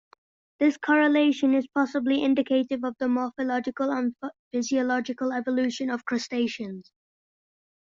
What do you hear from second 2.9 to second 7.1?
the morphological and physiological evolution of crustaceans.